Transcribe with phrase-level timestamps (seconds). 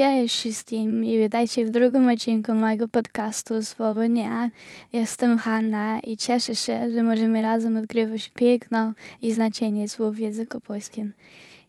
[0.00, 4.50] Cześć wszystkim i witajcie w drugim odcinku mojego podcastu Słowo Dnia.
[4.92, 8.92] Jestem Hanna i cieszę się, że możemy razem odkrywać piękno
[9.22, 11.12] i znaczenie słów w języku polskim.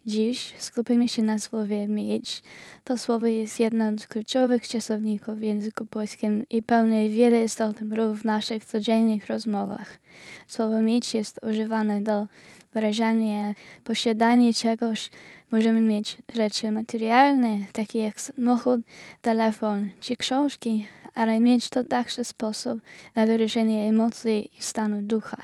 [0.05, 2.43] Dziś skupimy się na słowie mieć.
[2.83, 8.13] To słowo jest jednym z kluczowych czasowników w języku polskim i pełni wiele istotnych ról
[8.15, 9.97] w naszych codziennych rozmowach.
[10.47, 12.27] Słowo mieć jest używane do
[12.73, 13.53] wyrażania
[13.83, 15.09] posiadania czegoś.
[15.51, 18.81] Możemy mieć rzeczy materialne, takie jak samochód,
[19.21, 22.79] telefon czy książki, ale mieć to także sposób
[23.15, 25.37] na wyrażenie emocji i stanu ducha.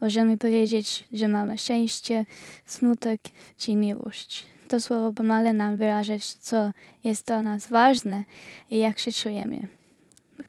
[0.00, 2.26] Możemy powiedzieć, że mamy szczęście,
[2.66, 3.20] smutek
[3.58, 4.46] czy miłość.
[4.68, 6.70] To słowo pomaga nam wyrażać, co
[7.04, 8.24] jest dla nas ważne
[8.70, 9.68] i jak się czujemy.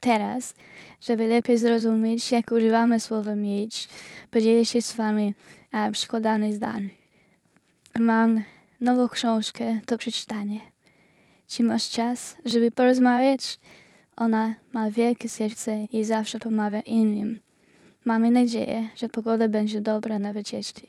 [0.00, 0.54] Teraz,
[1.00, 3.88] żeby lepiej zrozumieć, jak używamy słowa mieć,
[4.30, 5.34] podzielę się z Wami
[5.72, 6.90] a, przykładami zdań.
[7.98, 8.42] Mam
[8.80, 10.60] nową książkę do przeczytania.
[11.46, 13.58] Czy masz czas, żeby porozmawiać?
[14.16, 17.40] Ona ma wielkie serce i zawsze pomaga innym.
[18.04, 20.86] Mamy nadzieję, że pogoda będzie dobra na wycieczki.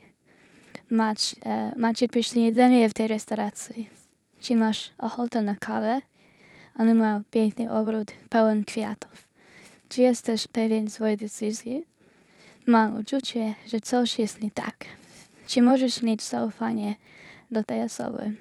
[0.90, 3.90] Mać, e, macie pyszne jedzenie w tej restauracji.
[4.40, 6.00] Czy masz ochotę na kawę?
[6.78, 9.28] Ona ma piękny ogród pełen kwiatów.
[9.88, 11.84] Czy jesteś pewien swojej decyzji?
[12.66, 14.84] Mam uczucie, że coś jest nie tak.
[15.46, 16.94] Czy możesz mieć zaufanie
[17.50, 18.32] do tej osoby?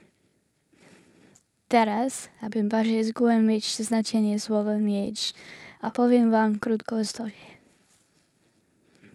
[1.68, 5.34] Teraz, aby bardziej zgłębić znaczenie słowa mieć,
[5.82, 7.48] opowiem wam krótką historię.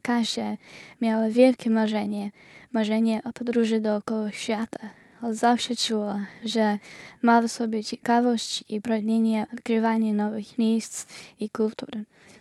[0.03, 0.57] Kasia
[1.01, 2.31] miała wielkie marzenie,
[2.73, 5.02] marzenie o podróży dookoła świata.
[5.31, 6.79] Zawsze czuła, że
[7.23, 11.07] ma w sobie ciekawość i pragnienie odkrywania nowych miejsc
[11.41, 11.89] i kultur.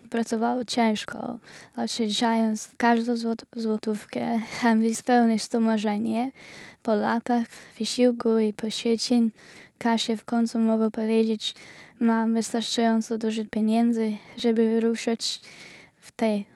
[0.09, 1.39] Pracowała ciężko,
[1.77, 4.39] odsiedzając każdą złot złotówkę,
[4.69, 6.31] aby spełnić to marzenie.
[6.83, 7.47] Po latach
[7.79, 9.31] wysiłku i poświęceń
[9.77, 11.55] Kasia w końcu mogła powiedzieć,
[11.99, 15.41] mam wystarczająco dużo pieniędzy, żeby wyruszyć
[15.95, 16.50] w tej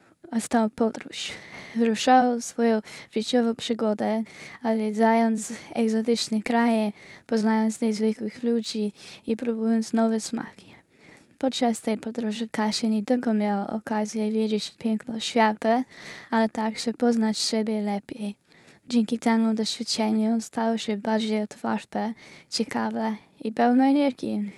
[0.50, 1.31] tą podróż.
[1.75, 2.81] Wyruszał swoją
[3.12, 4.24] życiową przygodę,
[4.63, 6.91] odwiedzając egzotyczne kraje,
[7.28, 8.94] poznając niezwykłych ludzi
[9.28, 10.75] i próbując nowe smaki.
[11.38, 15.84] Podczas tej podróży Kasia nie tylko miała okazję wiedzieć piękno świata,
[16.31, 18.35] ale także poznać siebie lepiej.
[18.90, 22.14] Dzięki temu doświadczeniu stało się bardziej otwarte,
[22.50, 24.52] ciekawe i pełne energii.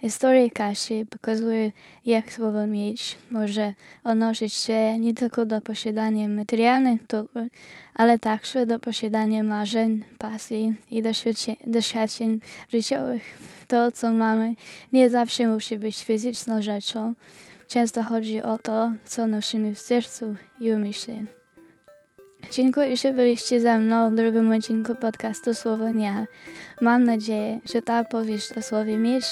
[0.00, 1.72] Historia Kasi pokazuje,
[2.06, 3.74] jak słowo mieć może
[4.04, 7.48] odnosić się nie tylko do posiadania materialnych dóbr,
[7.94, 11.02] ale także do posiadania marzeń, pasji i
[11.66, 12.40] doświadczeń
[12.72, 13.38] życiowych.
[13.68, 14.54] To, co mamy,
[14.92, 17.14] nie zawsze musi być fizyczną rzeczą.
[17.68, 21.39] Często chodzi o to, co nosimy w sercu i umyśle.
[22.50, 26.26] Dziękuję, że byliście ze mną w drugim odcinku podcastu Słowo Dnia.
[26.80, 29.24] Mam nadzieję, że ta opowieść o słowie mieć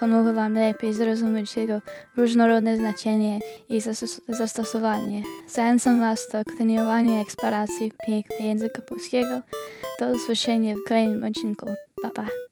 [0.00, 1.80] pomogła Wam lepiej zrozumieć jego
[2.16, 3.80] różnorodne znaczenie i
[4.28, 5.22] zastosowanie.
[5.48, 9.40] Zachęcam Was do kontynuowania eksploracji pięknego języka polskiego.
[10.00, 11.66] Do usłyszenia w kolejnym odcinku.
[12.02, 12.49] Pa, pa.